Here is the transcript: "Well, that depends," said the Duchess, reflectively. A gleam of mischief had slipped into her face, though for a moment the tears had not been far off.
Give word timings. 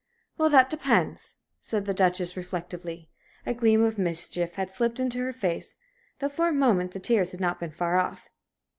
"Well, 0.35 0.49
that 0.49 0.71
depends," 0.71 1.35
said 1.59 1.85
the 1.85 1.93
Duchess, 1.93 2.35
reflectively. 2.35 3.11
A 3.45 3.53
gleam 3.53 3.83
of 3.83 3.99
mischief 3.99 4.55
had 4.55 4.71
slipped 4.71 4.99
into 4.99 5.19
her 5.19 5.31
face, 5.31 5.75
though 6.17 6.27
for 6.29 6.47
a 6.47 6.53
moment 6.53 6.93
the 6.93 6.99
tears 6.99 7.29
had 7.29 7.39
not 7.39 7.59
been 7.59 7.69
far 7.69 7.97
off. 7.97 8.27